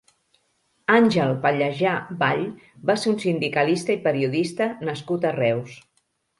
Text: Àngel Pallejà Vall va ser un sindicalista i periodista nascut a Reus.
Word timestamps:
Àngel 0.93 1.33
Pallejà 1.43 1.91
Vall 2.23 2.41
va 2.91 2.97
ser 3.03 3.13
un 3.13 3.21
sindicalista 3.27 3.97
i 3.97 4.01
periodista 4.09 4.73
nascut 4.91 5.33
a 5.33 5.37
Reus. 5.41 5.81